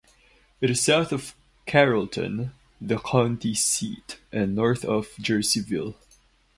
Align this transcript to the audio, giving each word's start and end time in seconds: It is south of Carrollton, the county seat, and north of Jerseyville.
It 0.61 0.71
is 0.71 0.81
south 0.83 1.11
of 1.11 1.35
Carrollton, 1.67 2.53
the 2.81 2.97
county 2.97 3.53
seat, 3.53 4.17
and 4.33 4.55
north 4.55 4.83
of 4.83 5.09
Jerseyville. 5.19 5.93